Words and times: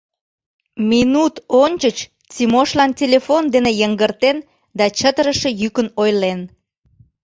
Минут 0.91 1.33
ончыч 1.63 1.97
Тимошлан 2.33 2.91
телефон 3.01 3.43
дене 3.53 3.71
йыҥгыртен 3.79 4.37
да 4.79 4.85
чытырыше 4.97 5.49
йӱкын 5.61 5.87
ойлен: 6.01 6.39